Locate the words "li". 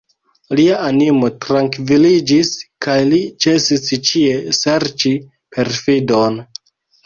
3.11-3.21